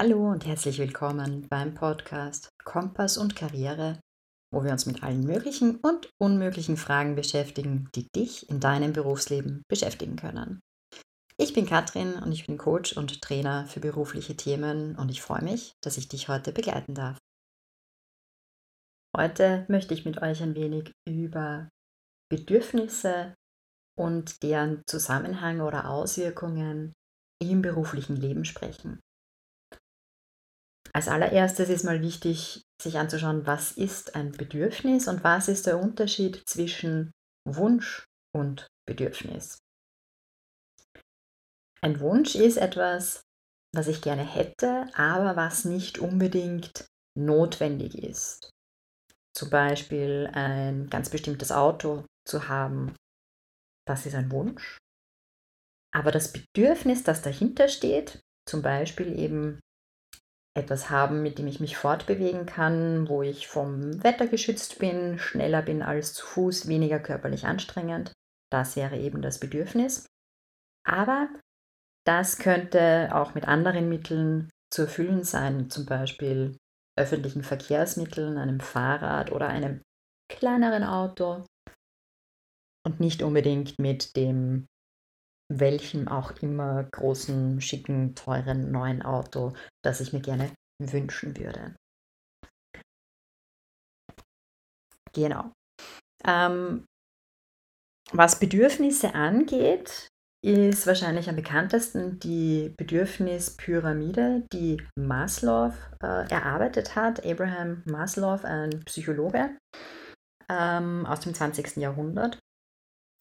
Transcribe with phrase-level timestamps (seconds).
[0.00, 3.98] Hallo und herzlich willkommen beim Podcast Kompass und Karriere,
[4.52, 9.64] wo wir uns mit allen möglichen und unmöglichen Fragen beschäftigen, die dich in deinem Berufsleben
[9.68, 10.60] beschäftigen können.
[11.36, 15.42] Ich bin Katrin und ich bin Coach und Trainer für berufliche Themen und ich freue
[15.42, 17.18] mich, dass ich dich heute begleiten darf.
[19.16, 21.68] Heute möchte ich mit euch ein wenig über
[22.30, 23.34] Bedürfnisse
[23.98, 26.92] und deren Zusammenhang oder Auswirkungen
[27.42, 29.00] im beruflichen Leben sprechen.
[30.92, 35.78] Als allererstes ist mal wichtig, sich anzuschauen, was ist ein Bedürfnis und was ist der
[35.78, 37.12] Unterschied zwischen
[37.46, 38.04] Wunsch
[38.34, 39.58] und Bedürfnis.
[41.80, 43.22] Ein Wunsch ist etwas,
[43.74, 48.50] was ich gerne hätte, aber was nicht unbedingt notwendig ist.
[49.36, 52.96] Zum Beispiel ein ganz bestimmtes Auto zu haben,
[53.86, 54.78] das ist ein Wunsch.
[55.94, 59.60] Aber das Bedürfnis, das dahinter steht, zum Beispiel eben
[60.54, 65.62] etwas haben, mit dem ich mich fortbewegen kann, wo ich vom Wetter geschützt bin, schneller
[65.62, 68.12] bin als zu Fuß, weniger körperlich anstrengend.
[68.50, 70.06] Das wäre eben das Bedürfnis.
[70.84, 71.28] Aber
[72.06, 76.56] das könnte auch mit anderen Mitteln zu erfüllen sein, zum Beispiel
[76.98, 79.82] öffentlichen Verkehrsmitteln, einem Fahrrad oder einem
[80.28, 81.44] kleineren Auto
[82.84, 84.66] und nicht unbedingt mit dem
[85.50, 91.74] welchem auch immer großen, schicken, teuren neuen Auto, das ich mir gerne wünschen würde.
[95.12, 95.50] Genau.
[96.24, 96.84] Ähm,
[98.12, 100.08] was Bedürfnisse angeht,
[100.44, 107.24] ist wahrscheinlich am bekanntesten die Bedürfnispyramide, die Maslow äh, erarbeitet hat.
[107.26, 109.56] Abraham Maslow, ein Psychologe
[110.48, 111.76] ähm, aus dem 20.
[111.78, 112.38] Jahrhundert.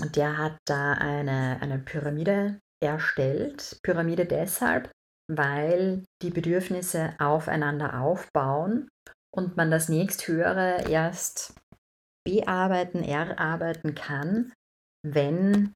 [0.00, 3.78] Und der hat da eine, eine Pyramide erstellt.
[3.82, 4.90] Pyramide deshalb,
[5.30, 8.88] weil die Bedürfnisse aufeinander aufbauen
[9.34, 11.54] und man das nächsthöhere erst
[12.24, 14.52] bearbeiten, erarbeiten kann,
[15.04, 15.72] wenn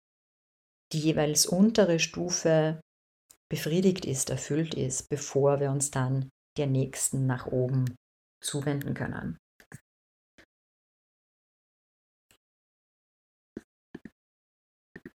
[0.93, 2.81] die jeweils untere Stufe
[3.51, 7.95] befriedigt ist, erfüllt ist, bevor wir uns dann der nächsten nach oben
[8.43, 9.39] zuwenden können.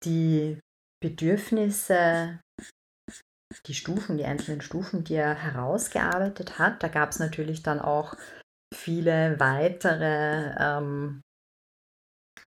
[0.07, 0.59] Die
[1.03, 2.39] Bedürfnisse,
[3.65, 6.81] die Stufen, die einzelnen Stufen, die er herausgearbeitet hat.
[6.81, 8.15] Da gab es natürlich dann auch
[8.73, 11.21] viele weitere ähm,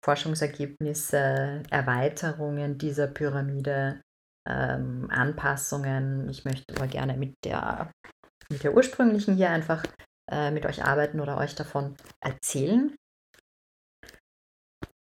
[0.05, 4.03] Forschungsergebnisse, Erweiterungen dieser Pyramide,
[4.49, 6.29] ähm, Anpassungen.
[6.29, 7.91] Ich möchte aber gerne mit der,
[8.51, 9.85] mit der ursprünglichen hier einfach
[10.31, 12.95] äh, mit euch arbeiten oder euch davon erzählen.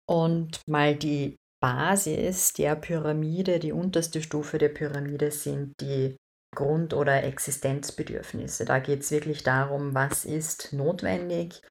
[0.07, 6.17] Und mal die Basis der Pyramide, die unterste Stufe der Pyramide sind die
[6.55, 8.65] Grund- oder Existenzbedürfnisse.
[8.65, 11.63] Da geht es wirklich darum, was ist notwendig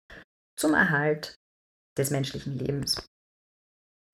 [0.58, 1.36] zum Erhalt
[1.98, 3.06] des menschlichen Lebens.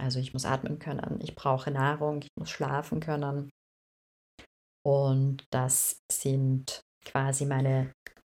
[0.01, 3.49] Also ich muss atmen können, ich brauche Nahrung, ich muss schlafen können.
[4.85, 7.91] Und das sind quasi meine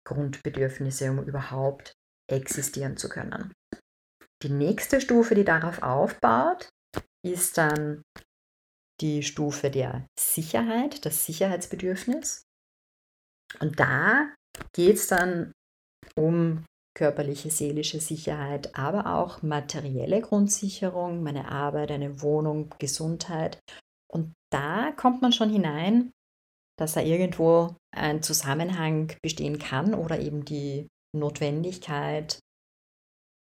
[0.07, 1.93] Grundbedürfnisse, um überhaupt
[2.31, 3.53] existieren zu können.
[4.43, 6.69] Die nächste Stufe, die darauf aufbaut,
[7.25, 8.03] ist dann
[9.01, 12.43] die Stufe der Sicherheit, das Sicherheitsbedürfnis.
[13.61, 14.35] Und da
[14.73, 15.53] geht es dann
[16.17, 16.65] um
[16.97, 23.61] körperliche, seelische Sicherheit, aber auch materielle Grundsicherung, meine Arbeit, eine Wohnung, Gesundheit.
[24.11, 26.11] Und da kommt man schon hinein,
[26.77, 32.41] dass da irgendwo ein Zusammenhang bestehen kann oder eben die Notwendigkeit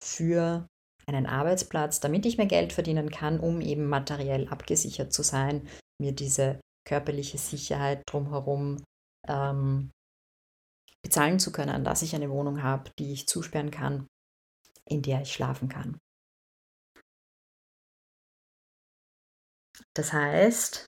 [0.02, 0.66] für
[1.06, 5.68] einen Arbeitsplatz, damit ich mehr Geld verdienen kann, um eben materiell abgesichert zu sein,
[6.00, 8.82] mir diese körperliche Sicherheit drumherum
[9.26, 9.90] ähm,
[11.02, 14.06] bezahlen zu können, dass ich eine Wohnung habe, die ich zusperren kann,
[14.86, 15.98] in der ich schlafen kann.
[19.96, 20.86] Das heißt,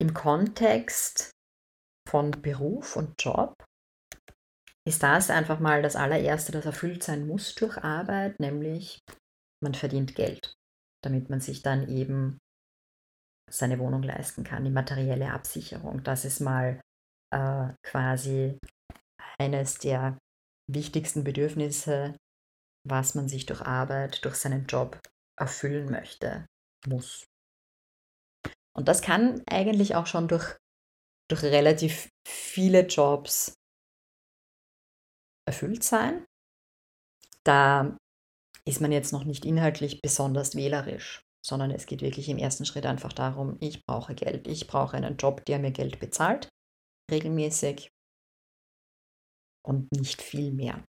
[0.00, 1.30] im Kontext
[2.08, 3.54] von Beruf und Job
[4.86, 9.00] ist das einfach mal das allererste, das erfüllt sein muss durch Arbeit, nämlich
[9.62, 10.54] man verdient Geld,
[11.02, 12.38] damit man sich dann eben
[13.50, 16.02] seine Wohnung leisten kann, die materielle Absicherung.
[16.02, 16.80] Das ist mal
[17.32, 18.58] äh, quasi
[19.38, 20.18] eines der
[20.70, 22.16] wichtigsten Bedürfnisse,
[22.86, 25.00] was man sich durch Arbeit, durch seinen Job
[25.38, 26.46] erfüllen möchte,
[26.86, 27.24] muss.
[28.76, 30.56] Und das kann eigentlich auch schon durch,
[31.30, 33.54] durch relativ viele Jobs
[35.46, 36.24] erfüllt sein.
[37.44, 37.96] Da
[38.66, 42.86] ist man jetzt noch nicht inhaltlich besonders wählerisch, sondern es geht wirklich im ersten Schritt
[42.86, 46.48] einfach darum, ich brauche Geld, ich brauche einen Job, der mir Geld bezahlt,
[47.10, 47.90] regelmäßig.
[49.66, 50.84] und nicht viel mehr.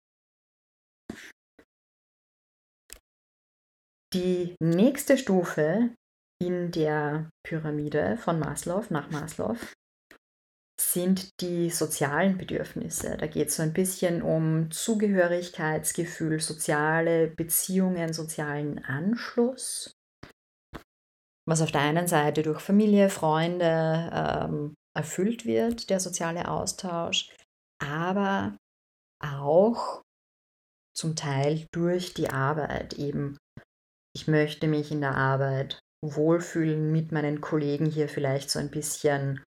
[4.13, 5.95] Die nächste Stufe
[6.41, 9.57] in der Pyramide von Maslow nach Maslow
[10.93, 13.17] sind die sozialen Bedürfnisse.
[13.17, 19.91] Da geht es so ein bisschen um Zugehörigkeitsgefühl, soziale Beziehungen, sozialen Anschluss,
[21.47, 27.35] was auf der einen Seite durch Familie, Freunde ähm, erfüllt wird, der soziale Austausch,
[27.81, 28.55] aber
[29.19, 30.01] auch
[30.95, 33.37] zum Teil durch die Arbeit eben.
[34.15, 39.43] Ich möchte mich in der Arbeit wohlfühlen mit meinen Kollegen hier vielleicht so ein bisschen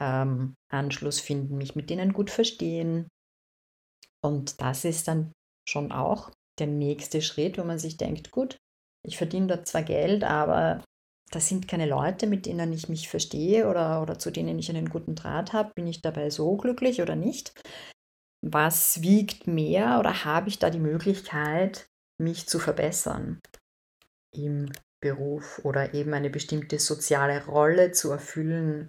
[0.00, 3.08] ähm, Anschluss finden, mich mit denen gut verstehen.
[4.22, 5.32] Und das ist dann
[5.68, 8.56] schon auch der nächste Schritt, wo man sich denkt, gut,
[9.06, 10.82] ich verdiene dort zwar Geld, aber
[11.30, 14.88] das sind keine Leute, mit denen ich mich verstehe oder, oder zu denen ich einen
[14.88, 15.72] guten Draht habe.
[15.74, 17.52] Bin ich dabei so glücklich oder nicht?
[18.44, 21.88] Was wiegt mehr oder habe ich da die Möglichkeit,
[22.20, 23.40] mich zu verbessern
[24.34, 24.70] im
[25.02, 28.88] Beruf oder eben eine bestimmte soziale Rolle zu erfüllen,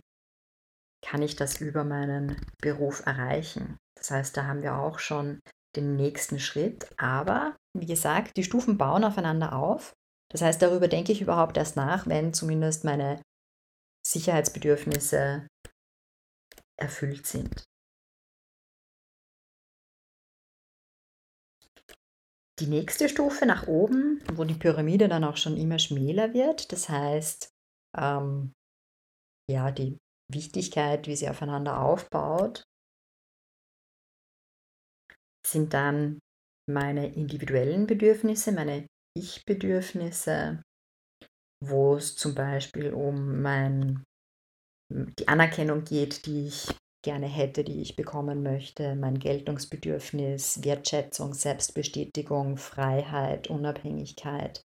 [1.05, 3.77] kann ich das über meinen Beruf erreichen.
[3.95, 5.39] Das heißt, da haben wir auch schon
[5.75, 6.89] den nächsten Schritt.
[6.97, 9.93] Aber wie gesagt, die Stufen bauen aufeinander auf.
[10.31, 13.21] Das heißt, darüber denke ich überhaupt erst nach, wenn zumindest meine
[14.05, 15.47] Sicherheitsbedürfnisse
[16.79, 17.63] erfüllt sind.
[22.59, 26.89] Die nächste Stufe nach oben, wo die Pyramide dann auch schon immer schmäler wird, das
[26.89, 27.49] heißt,
[27.95, 28.53] ähm,
[29.49, 29.97] ja, die
[30.31, 32.63] Wichtigkeit, wie sie aufeinander aufbaut,
[35.45, 36.19] sind dann
[36.69, 38.87] meine individuellen Bedürfnisse, meine
[39.17, 40.61] Ich-Bedürfnisse,
[41.63, 44.03] wo es zum Beispiel um mein,
[44.91, 46.67] die Anerkennung geht, die ich
[47.03, 54.61] gerne hätte, die ich bekommen möchte, mein Geltungsbedürfnis, Wertschätzung, Selbstbestätigung, Freiheit, Unabhängigkeit.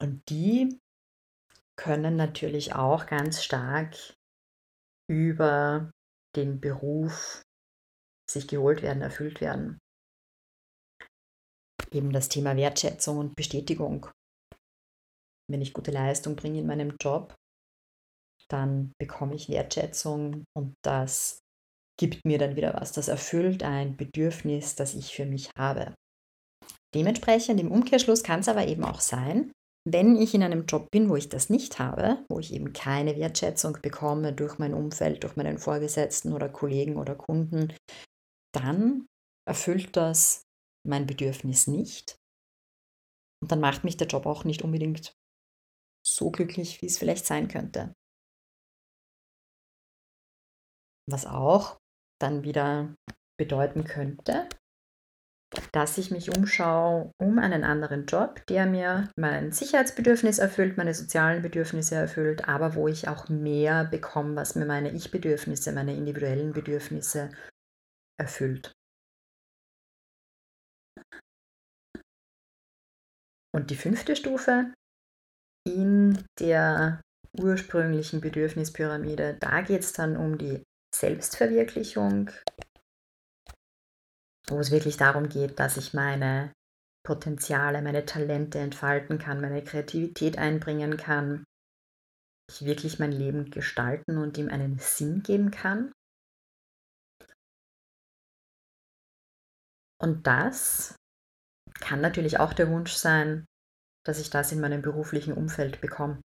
[0.00, 0.80] Und die
[1.82, 3.96] können natürlich auch ganz stark
[5.10, 5.90] über
[6.36, 7.42] den Beruf
[8.30, 9.78] sich geholt werden, erfüllt werden.
[11.90, 14.06] Eben das Thema Wertschätzung und Bestätigung.
[15.50, 17.34] Wenn ich gute Leistung bringe in meinem Job,
[18.48, 21.40] dann bekomme ich Wertschätzung und das
[21.98, 22.92] gibt mir dann wieder was.
[22.92, 25.94] Das erfüllt ein Bedürfnis, das ich für mich habe.
[26.94, 29.50] Dementsprechend im Umkehrschluss kann es aber eben auch sein,
[29.84, 33.16] wenn ich in einem Job bin, wo ich das nicht habe, wo ich eben keine
[33.16, 37.72] Wertschätzung bekomme durch mein Umfeld, durch meinen Vorgesetzten oder Kollegen oder Kunden,
[38.54, 39.06] dann
[39.48, 40.42] erfüllt das
[40.86, 42.16] mein Bedürfnis nicht.
[43.42, 45.14] Und dann macht mich der Job auch nicht unbedingt
[46.06, 47.92] so glücklich, wie es vielleicht sein könnte.
[51.10, 51.78] Was auch
[52.20, 52.94] dann wieder
[53.36, 54.48] bedeuten könnte,
[55.72, 61.42] dass ich mich umschaue um einen anderen Job, der mir mein Sicherheitsbedürfnis erfüllt, meine sozialen
[61.42, 67.30] Bedürfnisse erfüllt, aber wo ich auch mehr bekomme, was mir meine Ich-Bedürfnisse, meine individuellen Bedürfnisse
[68.18, 68.72] erfüllt.
[73.54, 74.72] Und die fünfte Stufe
[75.68, 77.02] in der
[77.38, 80.62] ursprünglichen Bedürfnispyramide, da geht es dann um die
[80.94, 82.30] Selbstverwirklichung,
[84.48, 86.52] wo es wirklich darum geht, dass ich meine
[87.04, 91.44] Potenziale, meine Talente entfalten kann, meine Kreativität einbringen kann,
[92.50, 95.92] ich wirklich mein Leben gestalten und ihm einen Sinn geben kann.
[100.00, 100.96] Und das
[101.80, 103.46] kann natürlich auch der Wunsch sein,
[104.04, 106.20] dass ich das in meinem beruflichen Umfeld bekomme.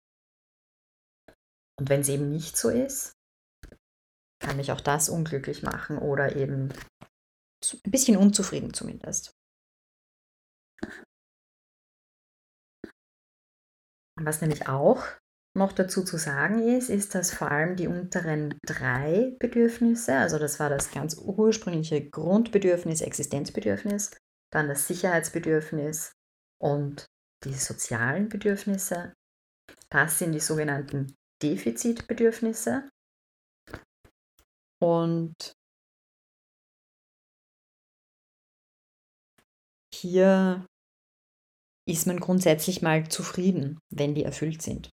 [1.79, 3.13] Und wenn es eben nicht so ist,
[4.39, 6.71] kann mich auch das unglücklich machen oder eben
[7.71, 9.33] ein bisschen unzufrieden zumindest.
[14.19, 15.03] Was nämlich auch
[15.55, 20.59] noch dazu zu sagen ist, ist, dass vor allem die unteren drei Bedürfnisse, also das
[20.59, 24.11] war das ganz ursprüngliche Grundbedürfnis, Existenzbedürfnis,
[24.51, 26.13] dann das Sicherheitsbedürfnis
[26.59, 27.05] und
[27.43, 29.13] die sozialen Bedürfnisse,
[29.89, 32.89] das sind die sogenannten Defizitbedürfnisse.
[34.81, 35.53] Und
[40.03, 40.65] hier
[41.87, 44.89] ist man grundsätzlich mal zufrieden, wenn die erfüllt sind.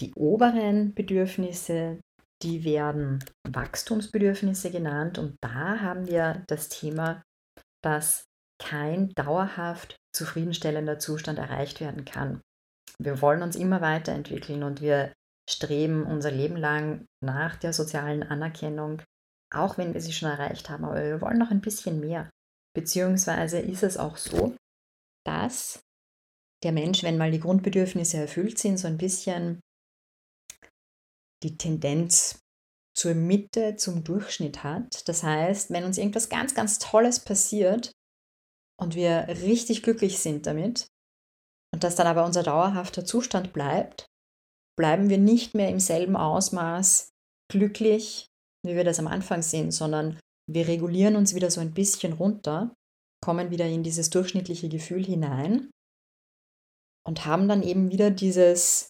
[0.00, 2.00] Die oberen Bedürfnisse,
[2.42, 7.22] die werden Wachstumsbedürfnisse genannt und da haben wir das Thema,
[7.84, 8.24] dass
[8.58, 12.40] kein dauerhaft zufriedenstellender Zustand erreicht werden kann.
[12.98, 15.12] Wir wollen uns immer weiterentwickeln und wir
[15.48, 19.02] streben unser Leben lang nach der sozialen Anerkennung,
[19.54, 22.30] auch wenn wir sie schon erreicht haben, aber wir wollen noch ein bisschen mehr.
[22.74, 24.56] Beziehungsweise ist es auch so,
[25.26, 25.80] dass
[26.62, 29.60] der Mensch, wenn mal die Grundbedürfnisse erfüllt sind, so ein bisschen
[31.42, 32.40] die Tendenz
[32.96, 35.08] zur Mitte, zum Durchschnitt hat.
[35.08, 37.92] Das heißt, wenn uns irgendwas ganz, ganz Tolles passiert
[38.80, 40.86] und wir richtig glücklich sind damit
[41.74, 44.06] und das dann aber unser dauerhafter Zustand bleibt,
[44.78, 47.10] bleiben wir nicht mehr im selben Ausmaß
[47.50, 48.28] glücklich,
[48.64, 50.18] wie wir das am Anfang sind, sondern
[50.50, 52.74] wir regulieren uns wieder so ein bisschen runter,
[53.22, 55.70] kommen wieder in dieses durchschnittliche Gefühl hinein
[57.06, 58.88] und haben dann eben wieder dieses,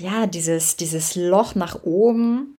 [0.00, 2.56] ja, dieses, dieses Loch nach oben,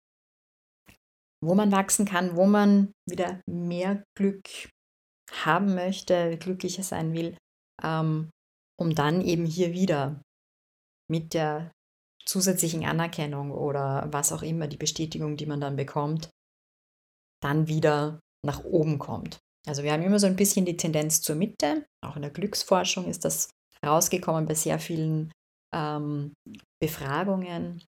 [1.43, 4.69] wo man wachsen kann, wo man wieder mehr Glück
[5.31, 7.37] haben möchte, glücklicher sein will,
[7.83, 8.29] ähm,
[8.79, 10.21] um dann eben hier wieder
[11.09, 11.71] mit der
[12.27, 16.29] zusätzlichen Anerkennung oder was auch immer, die Bestätigung, die man dann bekommt,
[17.41, 19.39] dann wieder nach oben kommt.
[19.67, 21.85] Also wir haben immer so ein bisschen die Tendenz zur Mitte.
[22.05, 23.49] Auch in der Glücksforschung ist das
[23.85, 25.31] rausgekommen bei sehr vielen
[25.73, 26.33] ähm,
[26.81, 27.83] Befragungen.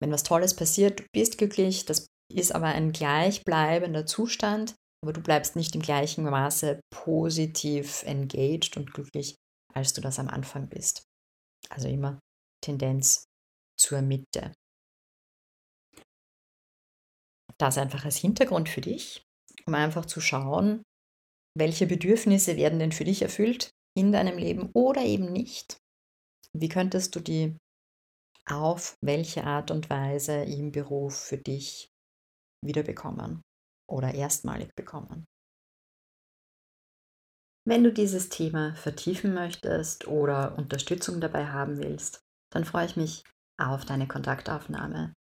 [0.00, 5.20] Wenn was Tolles passiert, du bist glücklich, das ist aber ein gleichbleibender Zustand, aber du
[5.20, 9.34] bleibst nicht im gleichen Maße positiv engaged und glücklich,
[9.74, 11.02] als du das am Anfang bist.
[11.70, 12.18] Also immer
[12.62, 13.24] Tendenz
[13.78, 14.52] zur Mitte.
[17.58, 19.22] Das einfach als Hintergrund für dich,
[19.66, 20.82] um einfach zu schauen,
[21.56, 25.76] welche Bedürfnisse werden denn für dich erfüllt in deinem Leben oder eben nicht.
[26.56, 27.56] Wie könntest du die
[28.46, 31.90] auf welche Art und Weise im Beruf für dich
[32.64, 33.42] wiederbekommen
[33.90, 35.24] oder erstmalig bekommen?
[37.66, 43.24] Wenn du dieses Thema vertiefen möchtest oder Unterstützung dabei haben willst, dann freue ich mich
[43.60, 45.12] auf deine Kontaktaufnahme.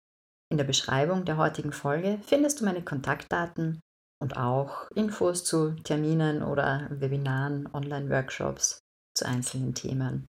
[0.51, 3.81] In der Beschreibung der heutigen Folge findest du meine Kontaktdaten
[4.23, 8.81] und auch Infos zu Terminen oder Webinaren, Online-Workshops
[9.15, 10.27] zu einzelnen Themen.